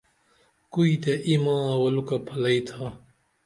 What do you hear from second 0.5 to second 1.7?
کوئتیہ اِی ما